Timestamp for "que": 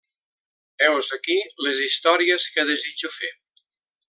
2.57-2.67